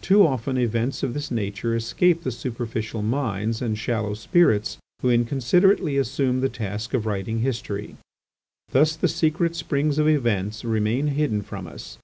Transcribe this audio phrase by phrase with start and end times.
[0.00, 5.98] Too often events of this nature escape the superficial minds and shallow spirits who inconsiderately
[5.98, 7.96] assume the task of writing history.
[8.72, 11.98] Thus the secret springs of events remain hidden from us.